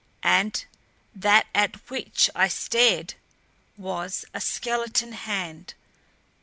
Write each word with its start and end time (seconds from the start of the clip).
And 0.23 0.65
that 1.13 1.45
at 1.53 1.75
which 1.91 2.27
I 2.33 2.47
stared 2.47 3.13
was 3.77 4.25
a 4.33 4.41
skeleton 4.41 5.11
hand. 5.11 5.75